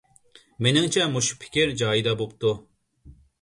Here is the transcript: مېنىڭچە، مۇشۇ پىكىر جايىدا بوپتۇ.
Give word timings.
مېنىڭچە، 0.67 1.05
مۇشۇ 1.17 1.37
پىكىر 1.43 1.75
جايىدا 1.83 2.15
بوپتۇ. 2.23 2.55